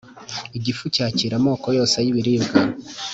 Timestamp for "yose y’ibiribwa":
1.77-2.59